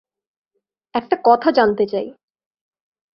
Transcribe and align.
একটা 0.95 1.15
কথা 1.23 1.49
জানতে 1.51 1.83
চাই। 1.85 2.07